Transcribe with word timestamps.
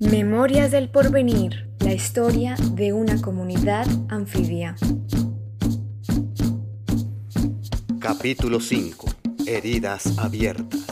Memorias 0.00 0.70
del 0.70 0.90
Porvenir, 0.90 1.68
la 1.80 1.92
historia 1.92 2.54
de 2.70 2.92
una 2.92 3.20
comunidad 3.20 3.84
anfibia. 4.08 4.76
Capítulo 7.98 8.60
5. 8.60 9.06
Heridas 9.44 10.16
abiertas. 10.16 10.86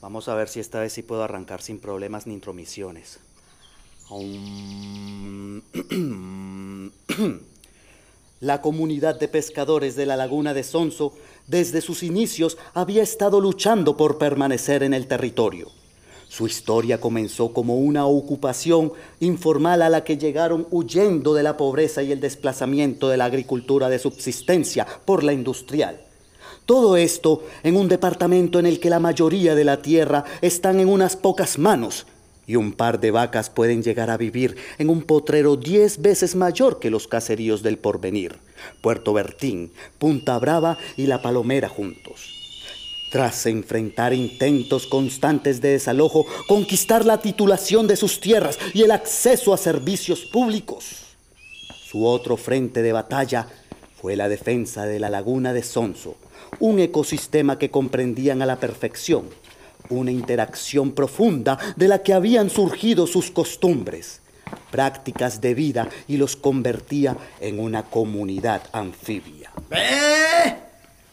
Vamos 0.00 0.28
a 0.28 0.34
ver 0.34 0.48
si 0.48 0.58
esta 0.58 0.80
vez 0.80 0.92
sí 0.92 1.02
puedo 1.04 1.22
arrancar 1.22 1.62
sin 1.62 1.78
problemas 1.78 2.26
ni 2.26 2.34
intromisiones. 2.34 3.20
La 8.40 8.60
comunidad 8.60 9.18
de 9.18 9.26
pescadores 9.26 9.96
de 9.96 10.06
la 10.06 10.16
laguna 10.16 10.54
de 10.54 10.62
Sonso, 10.62 11.12
desde 11.48 11.80
sus 11.80 12.04
inicios, 12.04 12.56
había 12.72 13.02
estado 13.02 13.40
luchando 13.40 13.96
por 13.96 14.18
permanecer 14.18 14.84
en 14.84 14.94
el 14.94 15.08
territorio. 15.08 15.72
Su 16.28 16.46
historia 16.46 17.00
comenzó 17.00 17.52
como 17.52 17.78
una 17.78 18.06
ocupación 18.06 18.92
informal 19.18 19.82
a 19.82 19.88
la 19.88 20.04
que 20.04 20.18
llegaron 20.18 20.68
huyendo 20.70 21.34
de 21.34 21.42
la 21.42 21.56
pobreza 21.56 22.04
y 22.04 22.12
el 22.12 22.20
desplazamiento 22.20 23.08
de 23.08 23.16
la 23.16 23.24
agricultura 23.24 23.88
de 23.88 23.98
subsistencia 23.98 24.86
por 25.04 25.24
la 25.24 25.32
industrial. 25.32 26.00
Todo 26.64 26.96
esto 26.96 27.42
en 27.64 27.76
un 27.76 27.88
departamento 27.88 28.60
en 28.60 28.66
el 28.66 28.78
que 28.78 28.90
la 28.90 29.00
mayoría 29.00 29.56
de 29.56 29.64
la 29.64 29.82
tierra 29.82 30.24
están 30.42 30.78
en 30.78 30.88
unas 30.88 31.16
pocas 31.16 31.58
manos 31.58 32.06
y 32.46 32.56
un 32.56 32.72
par 32.72 33.00
de 33.00 33.10
vacas 33.10 33.50
pueden 33.50 33.82
llegar 33.82 34.10
a 34.10 34.16
vivir 34.16 34.56
en 34.78 34.88
un 34.88 35.02
potrero 35.02 35.56
diez 35.56 36.00
veces 36.00 36.36
mayor 36.36 36.78
que 36.78 36.90
los 36.90 37.08
caseríos 37.08 37.62
del 37.62 37.78
porvenir, 37.78 38.36
Puerto 38.80 39.12
Bertín, 39.12 39.72
Punta 39.98 40.38
Brava 40.38 40.78
y 40.96 41.06
La 41.06 41.22
Palomera 41.22 41.68
juntos. 41.68 42.34
Tras 43.10 43.46
enfrentar 43.46 44.12
intentos 44.12 44.86
constantes 44.86 45.60
de 45.60 45.70
desalojo, 45.70 46.26
conquistar 46.48 47.04
la 47.04 47.20
titulación 47.20 47.86
de 47.86 47.96
sus 47.96 48.20
tierras 48.20 48.58
y 48.74 48.82
el 48.82 48.90
acceso 48.90 49.54
a 49.54 49.56
servicios 49.56 50.24
públicos, 50.24 51.06
su 51.88 52.04
otro 52.04 52.36
frente 52.36 52.82
de 52.82 52.92
batalla 52.92 53.46
fue 54.00 54.16
la 54.16 54.28
defensa 54.28 54.86
de 54.86 55.00
la 55.00 55.08
laguna 55.08 55.52
de 55.52 55.62
Sonso, 55.62 56.16
un 56.58 56.78
ecosistema 56.78 57.58
que 57.58 57.70
comprendían 57.70 58.42
a 58.42 58.46
la 58.46 58.60
perfección, 58.60 59.26
una 59.90 60.10
interacción 60.10 60.92
profunda 60.92 61.58
de 61.76 61.88
la 61.88 62.02
que 62.02 62.12
habían 62.12 62.50
surgido 62.50 63.06
sus 63.06 63.30
costumbres, 63.30 64.20
prácticas 64.70 65.40
de 65.40 65.54
vida 65.54 65.88
y 66.08 66.16
los 66.16 66.36
convertía 66.36 67.16
en 67.40 67.60
una 67.60 67.82
comunidad 67.82 68.62
anfibia. 68.72 69.50
¡Ve! 69.68 70.56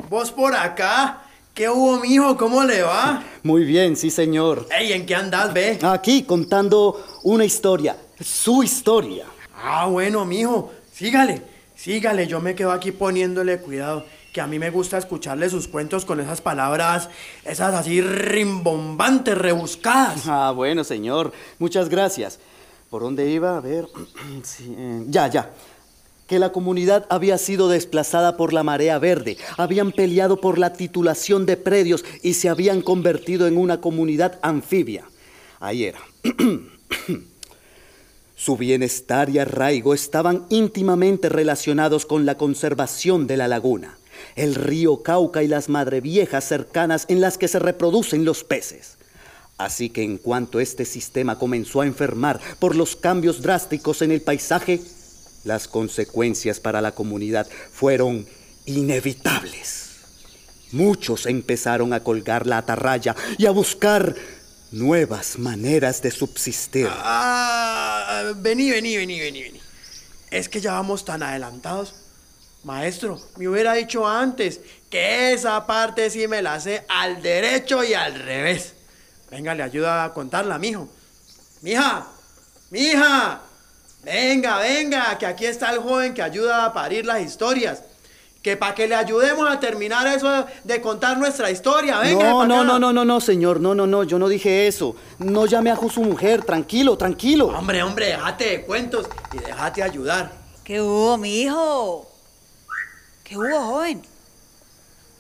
¿Vos 0.10 0.32
por 0.32 0.56
acá? 0.56 1.24
¿Qué 1.54 1.70
hubo, 1.70 2.00
mijo? 2.00 2.36
¿Cómo 2.36 2.64
le 2.64 2.82
va? 2.82 3.24
Muy 3.44 3.64
bien, 3.64 3.96
sí, 3.96 4.10
señor. 4.10 4.68
Ey, 4.76 4.92
¿en 4.94 5.06
qué 5.06 5.16
andás, 5.16 5.54
ve? 5.54 5.78
Aquí 5.84 6.24
contando 6.24 7.06
una 7.24 7.46
historia, 7.46 7.96
su 8.20 8.64
historia. 8.64 9.26
Ah, 9.56 9.86
bueno, 9.86 10.26
mijo. 10.26 10.72
Sígale, 10.92 11.42
sígale. 11.76 12.28
Yo 12.28 12.42
me 12.42 12.56
quedo 12.56 12.72
aquí 12.72 12.92
poniéndole 12.92 13.60
cuidado 13.60 14.06
que 14.34 14.42
a 14.42 14.48
mí 14.48 14.58
me 14.58 14.72
gusta 14.72 14.98
escucharle 14.98 15.48
sus 15.48 15.68
cuentos 15.68 16.06
con 16.06 16.20
esas 16.20 16.42
palabras, 16.42 17.08
esas 17.46 17.76
así 17.76 18.02
rimbombantes, 18.02 19.38
rebuscadas. 19.38 20.24
Ah, 20.34 20.52
bueno, 20.52 20.84
señor, 20.84 21.32
muchas 21.60 21.90
gracias. 21.90 22.40
¿Por 22.90 23.04
dónde 23.04 23.30
iba? 23.30 23.58
A 23.58 23.62
ver. 23.62 23.88
Eh, 24.60 25.04
ya, 25.08 25.28
ya. 25.28 25.52
Que 26.28 26.40
la 26.40 26.52
comunidad 26.52 27.06
había 27.10 27.38
sido 27.38 27.70
desplazada 27.70 28.36
por 28.36 28.54
la 28.54 28.64
marea 28.64 28.98
verde, 28.98 29.38
habían 29.58 29.92
peleado 29.92 30.42
por 30.42 30.58
la 30.58 30.74
titulación 30.74 31.46
de 31.46 31.58
predios 31.58 32.04
y 32.24 32.34
se 32.34 32.50
habían 32.50 32.82
convertido 32.82 33.48
en 33.48 33.58
una 33.58 33.82
comunidad 33.82 34.40
anfibia. 34.42 35.06
Ahí 35.60 35.84
era. 35.84 36.00
Su 38.36 38.58
bienestar 38.58 39.30
y 39.30 39.40
arraigo 39.40 39.94
estaban 39.94 40.46
íntimamente 40.50 41.30
relacionados 41.30 42.06
con 42.06 42.26
la 42.26 42.36
conservación 42.36 43.28
de 43.28 43.38
la 43.38 43.48
laguna 43.48 43.98
el 44.36 44.56
río 44.56 45.04
Cauca 45.04 45.44
y 45.44 45.48
las 45.48 45.70
madreviejas 45.70 46.46
cercanas 46.46 47.06
en 47.08 47.22
las 47.22 47.38
que 47.38 47.48
se 47.48 47.60
reproducen 47.60 48.26
los 48.26 48.44
peces. 48.44 48.98
Así 49.58 49.90
que 49.90 50.04
en 50.04 50.18
cuanto 50.18 50.60
este 50.60 50.86
sistema 50.86 51.38
comenzó 51.38 51.82
a 51.82 51.86
enfermar 51.86 52.40
por 52.60 52.76
los 52.76 52.96
cambios 52.96 53.42
drásticos 53.42 54.02
en 54.02 54.12
el 54.12 54.22
paisaje, 54.22 54.82
las 55.44 55.68
consecuencias 55.68 56.60
para 56.60 56.82
la 56.82 56.94
comunidad 56.94 57.48
fueron 57.72 58.26
inevitables. 58.66 59.90
Muchos 60.72 61.28
empezaron 61.28 61.94
a 61.94 62.04
colgar 62.04 62.48
la 62.48 62.58
atarraya 62.58 63.16
y 63.38 63.46
a 63.46 63.52
buscar 63.52 64.16
nuevas 64.72 65.38
maneras 65.38 66.02
de 66.02 66.10
subsistir. 66.10 66.88
Ah, 66.90 68.34
vení, 68.38 68.72
vení, 68.72 68.98
vení, 68.98 69.20
vení, 69.20 69.44
vení. 69.44 69.60
Es 70.32 70.50
que 70.50 70.60
ya 70.60 70.74
vamos 70.74 71.06
tan 71.06 71.22
adelantados 71.22 71.94
Maestro, 72.64 73.20
me 73.36 73.48
hubiera 73.48 73.74
dicho 73.74 74.08
antes 74.08 74.62
que 74.90 75.34
esa 75.34 75.66
parte 75.68 76.10
sí 76.10 76.28
me 76.28 76.42
la 76.42 76.60
sé 76.62 76.86
al 76.88 77.22
derecho 77.22 77.84
y 77.84 77.94
al 77.94 78.16
revés. 78.16 78.74
Venga, 79.30 79.54
le 79.54 79.64
ayuda 79.64 80.06
a 80.06 80.14
contarla, 80.14 80.58
mijo. 80.58 80.88
Mija, 81.62 82.06
mija, 82.70 83.42
venga, 84.04 84.60
venga, 84.60 85.18
que 85.18 85.26
aquí 85.26 85.46
está 85.46 85.72
el 85.72 85.80
joven 85.80 86.14
que 86.14 86.22
ayuda 86.22 86.66
a 86.66 86.74
parir 86.74 87.06
las 87.06 87.22
historias. 87.22 87.84
Que 88.42 88.56
para 88.56 88.76
que 88.76 88.88
le 88.88 88.96
ayudemos 88.96 89.50
a 89.50 89.60
terminar 89.60 90.06
eso 90.08 90.46
de 90.64 90.82
contar 90.82 91.18
nuestra 91.18 91.50
historia, 91.50 92.00
venga. 92.00 92.30
No, 92.30 92.46
no, 92.46 92.64
no, 92.64 92.80
no, 92.80 92.94
no, 92.94 93.04
no, 93.06 93.20
señor, 93.20 93.60
no, 93.60 93.74
no, 93.74 93.88
no, 93.88 94.04
yo 94.04 94.20
no 94.20 94.28
dije 94.30 94.68
eso. 94.68 94.96
No 95.18 95.48
llame 95.48 95.72
a 95.72 95.78
su 95.78 96.02
mujer, 96.02 96.44
tranquilo, 96.44 96.98
tranquilo. 96.98 97.48
Hombre, 97.48 97.84
hombre, 97.84 98.08
déjate 98.08 98.46
de 98.46 98.62
cuentos 98.62 99.08
y 99.34 99.38
déjate 99.38 99.84
ayudar. 99.84 100.32
¿Qué 100.64 100.82
hubo, 100.82 101.18
mijo? 101.18 102.13
¿Qué 103.34 103.40
hubo, 103.40 103.60
joven? 103.66 104.00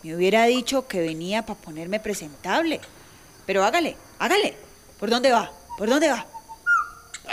Me 0.03 0.15
hubiera 0.15 0.45
dicho 0.45 0.87
que 0.87 1.01
venía 1.01 1.47
para 1.47 1.59
ponerme 1.59 1.99
presentable. 1.99 2.79
Pero 3.47 3.63
hágale, 3.63 3.97
hágale. 4.19 4.55
¿Por 4.99 5.09
dónde 5.09 5.31
va? 5.31 5.51
¿Por 5.79 5.89
dónde 5.89 6.09
va? 6.09 6.27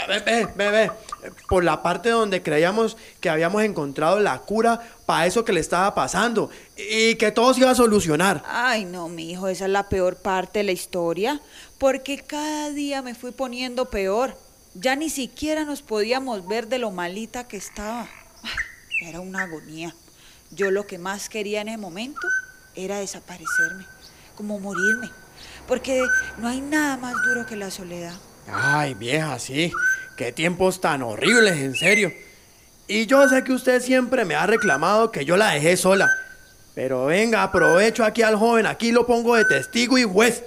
Ve, 0.07 0.19
ve, 0.21 0.47
ve, 0.55 0.71
ve. 0.71 0.91
Por 1.47 1.63
la 1.63 1.83
parte 1.83 2.09
donde 2.09 2.41
creíamos 2.41 2.97
que 3.19 3.29
habíamos 3.29 3.61
encontrado 3.61 4.19
la 4.21 4.39
cura 4.39 4.81
para 5.05 5.27
eso 5.27 5.45
que 5.45 5.53
le 5.53 5.59
estaba 5.59 5.93
pasando 5.93 6.49
y 6.75 7.13
que 7.13 7.31
todo 7.31 7.53
se 7.53 7.59
iba 7.59 7.69
a 7.69 7.75
solucionar. 7.75 8.41
Ay, 8.47 8.83
no, 8.85 9.07
mi 9.07 9.29
hijo, 9.29 9.49
esa 9.49 9.65
es 9.65 9.71
la 9.71 9.87
peor 9.87 10.15
parte 10.15 10.59
de 10.59 10.63
la 10.63 10.71
historia, 10.71 11.41
porque 11.77 12.17
cada 12.17 12.71
día 12.71 13.03
me 13.03 13.13
fui 13.13 13.29
poniendo 13.29 13.91
peor. 13.91 14.35
Ya 14.73 14.95
ni 14.95 15.11
siquiera 15.11 15.63
nos 15.63 15.83
podíamos 15.83 16.47
ver 16.47 16.65
de 16.69 16.79
lo 16.79 16.89
malita 16.89 17.47
que 17.47 17.57
estaba. 17.57 18.09
era 19.05 19.19
una 19.19 19.43
agonía. 19.43 19.93
Yo 20.53 20.69
lo 20.69 20.85
que 20.85 20.97
más 20.97 21.29
quería 21.29 21.61
en 21.61 21.69
ese 21.69 21.77
momento 21.77 22.27
era 22.75 22.99
desaparecerme, 22.99 23.85
como 24.35 24.59
morirme, 24.59 25.09
porque 25.65 26.03
no 26.39 26.49
hay 26.49 26.59
nada 26.59 26.97
más 26.97 27.13
duro 27.23 27.45
que 27.45 27.55
la 27.55 27.71
soledad. 27.71 28.13
Ay, 28.51 28.93
vieja, 28.93 29.39
sí. 29.39 29.71
Qué 30.17 30.33
tiempos 30.33 30.81
tan 30.81 31.03
horribles, 31.03 31.57
en 31.57 31.73
serio. 31.73 32.11
Y 32.85 33.05
yo 33.05 33.29
sé 33.29 33.45
que 33.45 33.53
usted 33.53 33.81
siempre 33.81 34.25
me 34.25 34.35
ha 34.35 34.45
reclamado 34.45 35.09
que 35.09 35.23
yo 35.23 35.37
la 35.37 35.51
dejé 35.51 35.77
sola. 35.77 36.11
Pero 36.75 37.05
venga, 37.05 37.43
aprovecho 37.43 38.03
aquí 38.03 38.21
al 38.21 38.35
joven, 38.35 38.65
aquí 38.65 38.91
lo 38.91 39.07
pongo 39.07 39.35
de 39.37 39.45
testigo 39.45 39.97
y 39.97 40.03
juez 40.03 40.43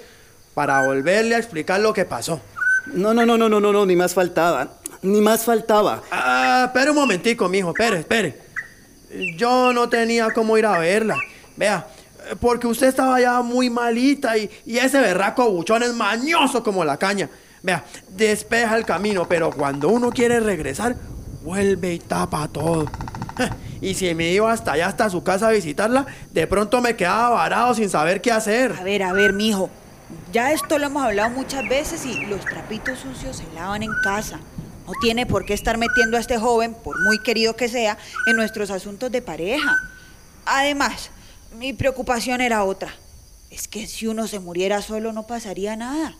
para 0.53 0.85
volverle 0.85 1.35
a 1.35 1.39
explicar 1.39 1.81
lo 1.81 1.95
que 1.95 2.05
pasó. 2.05 2.43
No, 2.87 3.15
no, 3.15 3.25
no, 3.25 3.39
no, 3.39 3.49
no, 3.49 3.59
no, 3.59 3.73
no, 3.73 3.87
ni 3.87 3.97
más 3.97 4.13
faltaba. 4.13 4.81
Ni 5.01 5.23
más 5.23 5.45
faltaba. 5.45 6.03
Ah, 6.11 6.65
espere 6.67 6.91
un 6.91 6.97
momentico, 6.97 7.49
mijo, 7.49 7.71
espere, 7.71 8.01
espere 8.01 8.44
yo 9.37 9.73
no 9.73 9.89
tenía 9.89 10.31
cómo 10.31 10.57
ir 10.59 10.67
a 10.67 10.79
verla. 10.79 11.17
Vea, 11.57 11.87
porque 12.41 12.67
usted 12.67 12.89
estaba 12.89 13.21
ya 13.21 13.43
muy 13.43 13.71
malita 13.71 14.37
y, 14.37 14.51
ese 14.67 15.01
berraco 15.01 15.51
buchón 15.51 15.83
es 15.83 15.95
mañoso 15.95 16.63
como 16.63 16.85
la 16.85 16.97
caña. 16.97 17.29
Vea, 17.63 17.85
despeja 18.09 18.77
el 18.77 18.85
camino, 18.85 19.27
pero 19.29 19.51
cuando 19.51 19.89
uno 19.89 20.11
quiere 20.11 20.41
regresar, 20.41 20.97
vuelve 21.43 21.95
y 21.95 21.99
tapa 21.99 22.49
todo. 22.49 22.91
Y 23.81 23.93
si 23.93 24.15
me 24.15 24.31
iba 24.31 24.51
hasta 24.51 24.73
allá, 24.73 24.87
hasta 24.87 25.11
su 25.11 25.23
casa 25.23 25.49
a 25.49 25.51
visitarla, 25.51 26.07
de 26.33 26.47
pronto 26.47 26.81
me 26.81 26.97
quedaba 26.97 27.29
varado 27.31 27.75
sin 27.75 27.91
saber 27.91 28.23
qué 28.23 28.33
hacer. 28.33 28.73
A 28.81 28.83
ver, 28.83 29.03
a 29.03 29.13
ver, 29.13 29.35
mijo. 29.35 29.69
Ya 30.33 30.53
esto 30.53 30.79
lo 30.79 30.87
hemos 30.87 31.05
hablado 31.05 31.29
muchas 31.29 31.69
veces 31.69 32.07
y 32.07 32.25
los 32.25 32.41
trapitos 32.47 33.01
sucios 33.01 33.37
se 33.37 33.45
lavan 33.55 33.83
en 33.83 33.91
casa. 34.03 34.41
No 34.87 34.93
tiene 35.01 35.25
por 35.27 35.47
qué 35.47 35.55
estar 35.55 35.79
metiendo 35.79 36.17
a 36.17 36.21
este 36.21 36.39
joven, 36.39 36.75
por 36.75 37.03
muy 37.03 37.19
querido 37.19 37.57
que 37.57 37.69
sea, 37.69 37.97
en 38.27 38.37
nuestros 38.37 38.71
asuntos 38.71 39.11
de 39.11 39.23
pareja. 39.23 39.77
Además, 40.45 41.11
mi 41.59 41.73
preocupación 41.73 42.41
era 42.41 42.65
otra. 42.65 42.95
Es 43.51 43.67
que 43.67 43.87
si 43.87 44.07
uno 44.07 44.29
se 44.29 44.41
muriera 44.41 44.83
solo 44.83 45.13
no 45.13 45.27
pasaría 45.27 45.77
nada. 45.77 46.17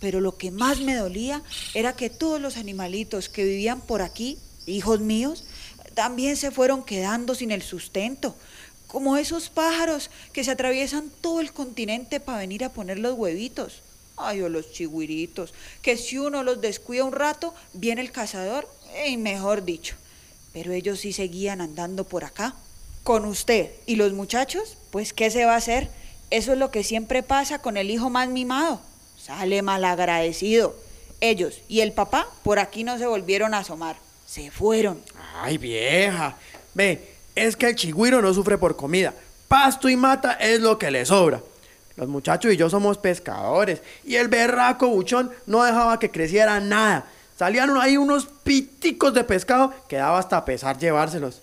Pero 0.00 0.20
lo 0.20 0.36
que 0.36 0.50
más 0.50 0.80
me 0.80 0.94
dolía 0.94 1.42
era 1.72 1.94
que 1.94 2.10
todos 2.10 2.40
los 2.40 2.56
animalitos 2.56 3.28
que 3.28 3.44
vivían 3.44 3.80
por 3.80 4.02
aquí 4.02 4.38
hijos 4.66 5.00
míos, 5.00 5.44
también 5.94 6.36
se 6.36 6.50
fueron 6.50 6.84
quedando 6.84 7.34
sin 7.34 7.50
el 7.50 7.62
sustento, 7.62 8.36
como 8.86 9.16
esos 9.16 9.48
pájaros 9.48 10.10
que 10.32 10.44
se 10.44 10.50
atraviesan 10.50 11.10
todo 11.20 11.40
el 11.40 11.52
continente 11.52 12.20
para 12.20 12.38
venir 12.38 12.64
a 12.64 12.72
poner 12.72 12.98
los 12.98 13.14
huevitos. 13.14 13.82
Ay, 14.16 14.42
o 14.42 14.48
los 14.48 14.70
chigüiritos, 14.72 15.52
que 15.82 15.96
si 15.96 16.18
uno 16.18 16.42
los 16.42 16.60
descuida 16.60 17.04
un 17.04 17.12
rato, 17.12 17.54
viene 17.72 18.00
el 18.00 18.12
cazador, 18.12 18.68
y 19.06 19.16
mejor 19.16 19.64
dicho. 19.64 19.96
Pero 20.52 20.72
ellos 20.72 21.00
sí 21.00 21.12
seguían 21.12 21.60
andando 21.60 22.04
por 22.04 22.24
acá. 22.24 22.54
Con 23.02 23.24
usted 23.24 23.70
y 23.86 23.96
los 23.96 24.12
muchachos, 24.12 24.78
pues 24.90 25.12
¿qué 25.12 25.30
se 25.30 25.44
va 25.44 25.54
a 25.54 25.58
hacer? 25.58 25.90
Eso 26.30 26.52
es 26.52 26.58
lo 26.58 26.70
que 26.70 26.84
siempre 26.84 27.22
pasa 27.22 27.58
con 27.58 27.76
el 27.76 27.90
hijo 27.90 28.08
más 28.08 28.28
mimado. 28.28 28.80
Sale 29.18 29.62
malagradecido. 29.62 30.74
Ellos 31.20 31.60
y 31.68 31.80
el 31.80 31.92
papá 31.92 32.28
por 32.42 32.58
aquí 32.58 32.84
no 32.84 32.98
se 32.98 33.06
volvieron 33.06 33.52
a 33.52 33.58
asomar. 33.58 33.96
Se 34.26 34.50
fueron. 34.50 35.02
Ay, 35.34 35.58
vieja. 35.58 36.36
Ve, 36.72 37.14
es 37.34 37.56
que 37.56 37.66
el 37.66 37.76
chigüiro 37.76 38.22
no 38.22 38.32
sufre 38.32 38.56
por 38.56 38.76
comida. 38.76 39.12
Pasto 39.48 39.88
y 39.88 39.96
mata 39.96 40.32
es 40.34 40.60
lo 40.60 40.78
que 40.78 40.90
le 40.90 41.04
sobra. 41.04 41.42
Los 41.96 42.08
muchachos 42.08 42.52
y 42.52 42.56
yo 42.56 42.68
somos 42.68 42.98
pescadores 42.98 43.80
y 44.04 44.16
el 44.16 44.28
berraco 44.28 44.88
buchón 44.88 45.30
no 45.46 45.62
dejaba 45.62 45.98
que 45.98 46.10
creciera 46.10 46.58
nada. 46.60 47.06
Salían 47.36 47.76
ahí 47.80 47.96
unos 47.96 48.26
piticos 48.26 49.14
de 49.14 49.24
pescado 49.24 49.72
que 49.88 49.96
daba 49.96 50.18
hasta 50.18 50.44
pesar 50.44 50.78
llevárselos. 50.78 51.40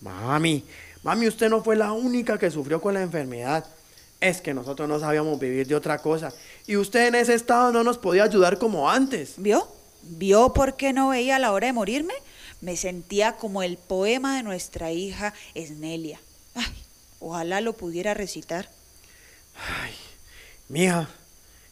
Mami, 0.00 0.64
mami, 1.02 1.28
usted 1.28 1.48
no 1.48 1.62
fue 1.62 1.76
la 1.76 1.92
única 1.92 2.38
que 2.38 2.50
sufrió 2.50 2.80
con 2.80 2.94
la 2.94 3.02
enfermedad. 3.02 3.64
Es 4.20 4.40
que 4.40 4.54
nosotros 4.54 4.88
no 4.88 4.98
sabíamos 4.98 5.38
vivir 5.38 5.66
de 5.66 5.74
otra 5.74 5.98
cosa. 5.98 6.32
Y 6.66 6.76
usted 6.76 7.08
en 7.08 7.14
ese 7.16 7.34
estado 7.34 7.72
no 7.72 7.84
nos 7.84 7.98
podía 7.98 8.24
ayudar 8.24 8.58
como 8.58 8.90
antes. 8.90 9.34
¿Vio? 9.36 9.68
¿Vio 10.02 10.52
por 10.52 10.76
qué 10.76 10.92
no 10.92 11.08
veía 11.08 11.38
la 11.38 11.52
hora 11.52 11.66
de 11.66 11.72
morirme? 11.72 12.14
Me 12.60 12.76
sentía 12.76 13.36
como 13.36 13.62
el 13.62 13.76
poema 13.76 14.36
de 14.36 14.42
nuestra 14.42 14.90
hija 14.92 15.34
Esnelia. 15.54 16.20
Ay, 16.54 16.72
ojalá 17.20 17.60
lo 17.60 17.74
pudiera 17.74 18.14
recitar. 18.14 18.70
Ay, 19.82 19.94
mija, 20.68 21.08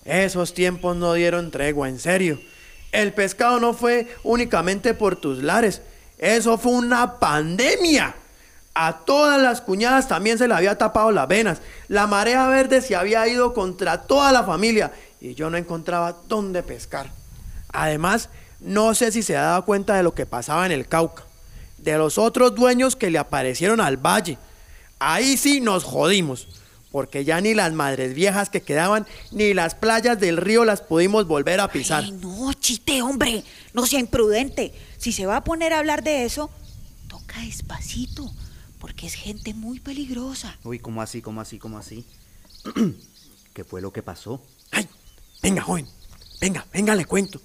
esos 0.05 0.55
tiempos 0.55 0.97
no 0.97 1.15
dieron 1.15 1.51
tregua, 1.51 1.89
en 1.89 1.99
serio. 1.99 2.41
El 2.93 3.13
pescado 3.13 3.59
no 3.59 3.75
fue 3.75 4.09
únicamente 4.23 4.95
por 4.95 5.17
tus 5.17 5.43
lares, 5.43 5.83
eso 6.19 6.59
fue 6.59 6.73
una 6.73 7.19
pandemia. 7.19 8.15
A 8.75 9.05
todas 9.05 9.41
las 9.41 9.61
cuñadas 9.61 10.09
también 10.09 10.37
se 10.37 10.49
le 10.49 10.55
había 10.55 10.77
tapado 10.77 11.13
las 11.13 11.29
venas. 11.29 11.61
La 11.87 12.07
marea 12.07 12.49
verde 12.49 12.83
se 12.83 12.97
había 12.97 13.27
ido 13.29 13.55
contra 13.55 14.03
toda 14.03 14.33
la 14.33 14.43
familia 14.43 14.93
y 15.21 15.35
yo 15.35 15.49
no 15.49 15.57
encontraba 15.57 16.17
dónde 16.27 16.63
pescar. 16.63 17.11
Además, 17.73 18.31
no 18.61 18.95
sé 18.95 19.13
si 19.13 19.23
se 19.23 19.37
ha 19.37 19.43
dado 19.43 19.65
cuenta 19.65 19.97
de 19.97 20.03
lo 20.03 20.15
que 20.15 20.27
pasaba 20.27 20.67
en 20.67 20.73
el 20.73 20.89
Cauca, 20.89 21.23
de 21.79 21.97
los 21.99 22.19
otros 22.19 22.55
dueños 22.55 22.97
que 22.97 23.11
le 23.11 23.19
aparecieron 23.19 23.81
al 23.81 23.97
valle. 23.97 24.39
Ahí 24.99 25.37
sí 25.37 25.61
nos 25.61 25.85
jodimos 25.85 26.49
porque 26.95 27.25
ya 27.25 27.41
ni 27.41 27.55
las 27.55 27.73
madres 27.73 28.15
viejas 28.15 28.51
que 28.51 28.63
quedaban, 28.63 29.05
ni 29.33 29.53
las 29.53 29.75
playas 29.75 30.21
del 30.21 30.37
río 30.37 30.65
las 30.65 30.81
pudimos 30.81 31.27
volver 31.27 31.59
a 31.59 31.67
pisar. 31.67 32.05
Ay, 32.05 32.13
no, 32.13 32.53
chiste, 32.53 33.03
hombre, 33.03 33.43
no 33.73 33.85
sea 33.85 33.99
imprudente. 33.99 34.73
Si 34.97 35.11
se 35.11 35.27
va 35.27 35.39
a 35.39 35.43
poner 35.43 35.73
a 35.73 35.81
hablar 35.81 36.05
de 36.05 36.25
eso, 36.25 36.51
toca 37.09 37.41
despacito, 37.41 38.33
porque 38.79 39.09
es 39.09 39.15
gente 39.15 39.55
muy 39.55 39.81
peligrosa. 39.81 40.57
Uy, 40.63 40.79
¿cómo 40.79 41.03
así, 41.03 41.21
cómo 41.21 41.41
así, 41.41 41.59
cómo 41.59 41.79
así? 41.79 42.07
¿Qué 43.55 43.65
fue 43.65 43.83
lo 43.83 43.93
que 43.93 44.05
pasó? 44.05 44.41
Ay, 44.71 44.89
venga, 45.43 45.63
joven, 45.63 45.89
venga, 46.41 46.65
venga, 46.73 46.95
le 46.95 47.07
cuento. 47.07 47.41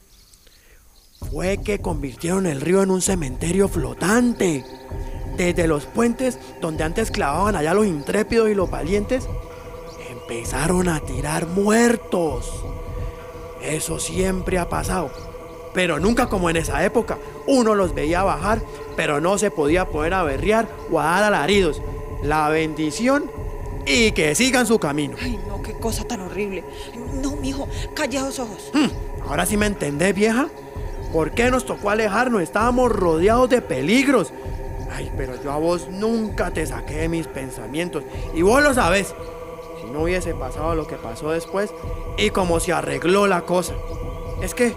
Fue 1.32 1.58
que 1.64 1.82
convirtieron 1.82 2.46
el 2.46 2.62
río 2.62 2.84
en 2.84 2.92
un 2.92 3.02
cementerio 3.02 3.68
flotante. 3.68 4.64
Desde 5.40 5.68
los 5.68 5.86
puentes 5.86 6.38
donde 6.60 6.84
antes 6.84 7.12
clavaban 7.12 7.56
allá 7.56 7.74
los 7.74 7.86
intrépidos 7.86 8.50
y 8.50 8.56
los 8.56 8.70
valientes, 8.70 9.26
empezaron 10.12 10.90
a 10.90 11.00
tirar 11.00 11.48
muertos. 11.48 12.52
Eso 13.62 14.00
siempre 14.00 14.58
ha 14.58 14.68
pasado, 14.68 15.10
pero 15.74 15.98
nunca 15.98 16.28
como 16.28 16.50
en 16.50 16.58
esa 16.58 16.84
época. 16.84 17.20
Uno 17.48 17.74
los 17.74 17.96
veía 17.96 18.22
bajar, 18.22 18.62
pero 18.98 19.22
no 19.22 19.38
se 19.38 19.50
podía 19.50 19.86
poner 19.86 20.14
a 20.14 20.24
berrear 20.24 20.68
o 20.92 21.00
a 21.00 21.06
dar 21.06 21.24
alaridos. 21.24 21.82
La 22.22 22.50
bendición 22.50 23.32
y 23.86 24.12
que 24.12 24.36
sigan 24.36 24.66
su 24.66 24.78
camino. 24.78 25.16
Ay, 25.22 25.40
no, 25.48 25.62
qué 25.62 25.72
cosa 25.72 26.04
tan 26.04 26.20
horrible. 26.20 26.66
No, 27.24 27.38
mijo, 27.38 27.66
calla 27.94 28.24
los 28.24 28.40
ojos. 28.40 28.72
Hmm, 28.74 28.90
ahora 29.26 29.46
sí 29.46 29.56
me 29.56 29.68
entendés, 29.68 30.14
vieja. 30.14 30.50
¿Por 31.14 31.32
qué 31.32 31.50
nos 31.50 31.66
tocó 31.66 31.92
alejarnos? 31.92 32.42
Estábamos 32.42 32.92
rodeados 32.92 33.50
de 33.50 33.62
peligros. 33.62 34.34
Ay, 34.92 35.12
pero 35.16 35.42
yo 35.42 35.52
a 35.52 35.58
vos 35.58 35.88
nunca 35.90 36.52
te 36.52 36.66
saqué 36.66 36.98
de 36.98 37.10
mis 37.10 37.28
pensamientos. 37.28 38.04
Y 38.34 38.42
vos 38.42 38.62
lo 38.64 38.74
sabes. 38.74 39.14
Si 39.82 39.90
no 39.92 40.04
hubiese 40.04 40.34
pasado 40.34 40.76
lo 40.76 40.88
que 40.88 40.96
pasó 40.96 41.32
después 41.32 41.72
y 42.18 42.30
como 42.32 42.60
se 42.60 42.74
arregló 42.74 43.28
la 43.28 43.42
cosa. 43.42 43.74
Es 44.42 44.54
que, 44.54 44.76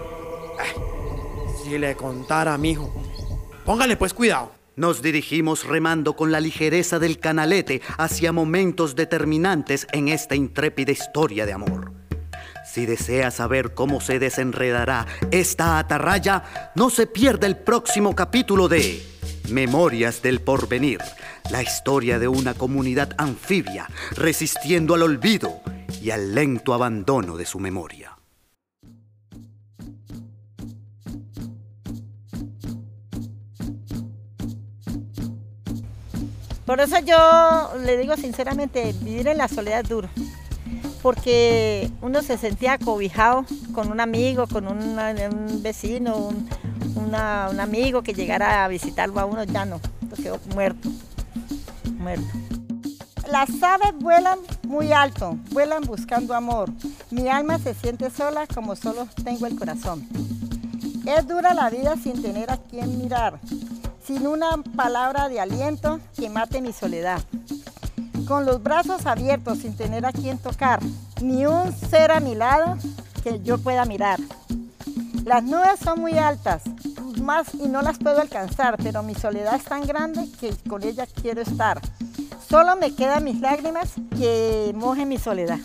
si 1.63 1.77
le 1.77 1.95
contara 1.95 2.53
a 2.53 2.57
mi 2.57 2.71
hijo, 2.71 2.93
póngale 3.65 3.97
pues 3.97 4.13
cuidado. 4.13 4.51
Nos 4.75 5.01
dirigimos 5.03 5.65
remando 5.65 6.15
con 6.15 6.31
la 6.31 6.39
ligereza 6.39 6.97
del 6.97 7.19
canalete 7.19 7.81
hacia 7.97 8.31
momentos 8.31 8.95
determinantes 8.95 9.87
en 9.91 10.07
esta 10.07 10.35
intrépida 10.35 10.91
historia 10.91 11.45
de 11.45 11.53
amor. 11.53 11.91
Si 12.65 12.87
desea 12.87 13.29
saber 13.29 13.75
cómo 13.75 14.01
se 14.01 14.17
desenredará 14.17 15.05
esta 15.29 15.77
atarraya, 15.77 16.71
no 16.75 16.89
se 16.89 17.05
pierda 17.05 17.45
el 17.45 17.57
próximo 17.57 18.15
capítulo 18.15 18.67
de 18.67 19.03
Memorias 19.53 20.23
del 20.23 20.41
Porvenir, 20.41 20.99
la 21.51 21.61
historia 21.61 22.17
de 22.17 22.27
una 22.27 22.55
comunidad 22.55 23.13
anfibia 23.19 23.87
resistiendo 24.15 24.95
al 24.95 25.03
olvido 25.03 25.61
y 26.01 26.09
al 26.09 26.33
lento 26.33 26.73
abandono 26.73 27.37
de 27.37 27.45
su 27.45 27.59
memoria. 27.59 28.17
Por 36.65 36.81
eso 36.81 36.97
yo 37.05 37.73
le 37.85 37.97
digo 37.97 38.17
sinceramente, 38.17 38.95
vivir 39.01 39.27
en 39.27 39.37
la 39.37 39.47
soledad 39.47 39.81
es 39.81 39.89
duro, 39.89 40.09
porque 41.03 41.91
uno 42.01 42.23
se 42.23 42.39
sentía 42.39 42.79
cobijado 42.79 43.45
con 43.75 43.91
un 43.91 43.99
amigo, 43.99 44.47
con 44.47 44.67
un 44.67 45.61
vecino, 45.61 46.17
un, 46.17 46.49
un 46.95 47.15
amigo 47.15 48.03
que 48.03 48.13
llegara 48.13 48.63
a 48.63 48.67
visitarlo 48.67 49.19
a 49.19 49.25
uno, 49.25 49.43
ya 49.43 49.65
no, 49.65 49.79
quedó 50.21 50.39
muerto, 50.53 50.89
muerto. 51.97 52.25
Las 53.29 53.49
aves 53.63 53.93
vuelan 53.99 54.39
muy 54.67 54.91
alto, 54.91 55.37
vuelan 55.51 55.83
buscando 55.83 56.33
amor. 56.33 56.69
Mi 57.09 57.29
alma 57.29 57.57
se 57.57 57.73
siente 57.73 58.09
sola 58.09 58.45
como 58.47 58.75
solo 58.75 59.07
tengo 59.23 59.47
el 59.47 59.57
corazón. 59.57 60.07
Es 61.05 61.27
dura 61.27 61.53
la 61.53 61.69
vida 61.69 61.95
sin 62.01 62.21
tener 62.21 62.51
a 62.51 62.57
quien 62.57 62.97
mirar, 62.97 63.39
sin 64.05 64.27
una 64.27 64.61
palabra 64.75 65.29
de 65.29 65.39
aliento 65.39 65.99
que 66.15 66.29
mate 66.29 66.61
mi 66.61 66.73
soledad. 66.73 67.21
Con 68.27 68.45
los 68.45 68.61
brazos 68.61 69.05
abiertos 69.05 69.59
sin 69.59 69.75
tener 69.75 70.05
a 70.05 70.13
quien 70.13 70.37
tocar, 70.37 70.79
ni 71.21 71.45
un 71.45 71.73
ser 71.73 72.11
a 72.11 72.19
mi 72.19 72.35
lado 72.35 72.77
que 73.23 73.41
yo 73.41 73.57
pueda 73.57 73.85
mirar. 73.85 74.19
Las 75.25 75.43
nubes 75.43 75.79
son 75.81 76.01
muy 76.01 76.17
altas, 76.17 76.63
más 77.21 77.53
y 77.55 77.69
no 77.69 77.81
las 77.81 77.97
puedo 77.97 78.19
alcanzar, 78.19 78.77
pero 78.83 79.03
mi 79.03 79.15
soledad 79.15 79.55
es 79.55 79.63
tan 79.63 79.87
grande 79.87 80.27
que 80.39 80.53
con 80.69 80.83
ella 80.83 81.07
quiero 81.07 81.41
estar. 81.41 81.79
Solo 82.49 82.75
me 82.75 82.93
quedan 82.93 83.23
mis 83.23 83.39
lágrimas 83.39 83.93
que 84.17 84.73
mojen 84.75 85.07
mi 85.07 85.17
soledad. 85.17 85.59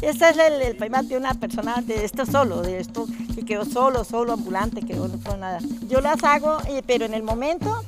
Este 0.00 0.30
es 0.30 0.36
el, 0.36 0.82
el 0.82 1.08
de 1.08 1.16
una 1.16 1.34
persona 1.34 1.80
de 1.80 2.04
esto 2.04 2.26
solo, 2.26 2.60
de 2.60 2.80
esto 2.80 3.06
que 3.36 3.44
quedó 3.44 3.64
solo, 3.64 4.02
solo, 4.02 4.32
ambulante, 4.32 4.80
que 4.82 4.94
no 4.94 5.08
fue 5.24 5.38
nada. 5.38 5.60
Yo 5.88 6.00
las 6.00 6.24
hago, 6.24 6.58
eh, 6.68 6.82
pero 6.84 7.04
en 7.04 7.14
el 7.14 7.22
momento 7.22 7.84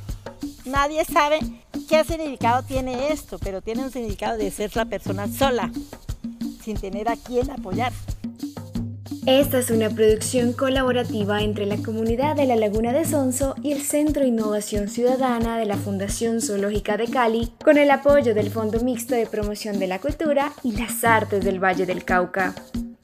nadie 0.65 1.05
sabe 1.05 1.41
qué 1.89 2.05
significado 2.05 2.63
tiene 2.63 3.13
esto, 3.13 3.41
pero 3.41 3.63
tiene 3.63 3.83
un 3.83 3.91
significado 3.91 4.39
de 4.39 4.53
ser 4.53 4.75
la 4.77 4.85
persona 4.85 5.27
sola, 5.27 5.73
sin 6.63 6.77
tener 6.77 7.09
a 7.09 7.17
quien 7.17 7.51
apoyar. 7.51 7.93
Esta 9.27 9.59
es 9.59 9.71
una 9.71 9.89
producción 9.89 10.53
colaborativa 10.53 11.41
entre 11.41 11.65
la 11.65 11.79
comunidad 11.79 12.37
de 12.37 12.45
la 12.45 12.57
Laguna 12.57 12.93
de 12.93 13.07
Sonso 13.07 13.55
y 13.63 13.73
el 13.73 13.81
Centro 13.81 14.23
Innovación 14.23 14.89
Ciudadana 14.89 15.57
de 15.57 15.65
la 15.65 15.79
Fundación 15.79 16.43
Zoológica 16.43 16.99
de 16.99 17.07
Cali, 17.07 17.51
con 17.65 17.79
el 17.79 17.91
apoyo 17.91 18.35
del 18.35 18.51
Fondo 18.51 18.81
Mixto 18.81 19.15
de 19.15 19.27
Promoción 19.27 19.79
de 19.79 19.87
la 19.87 19.99
Cultura 19.99 20.53
y 20.63 20.73
las 20.73 21.05
Artes 21.05 21.43
del 21.43 21.59
Valle 21.59 21.87
del 21.87 22.05
Cauca. 22.05 22.55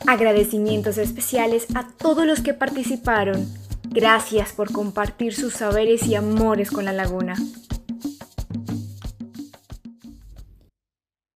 Agradecimientos 0.06 0.98
especiales 0.98 1.66
a 1.74 1.88
todos 1.88 2.26
los 2.26 2.42
que 2.42 2.52
participaron. 2.52 3.48
Gracias 3.88 4.52
por 4.52 4.72
compartir 4.72 5.34
sus 5.34 5.54
saberes 5.54 6.06
y 6.06 6.16
amores 6.16 6.70
con 6.70 6.84
la 6.84 6.92
laguna. 6.92 7.34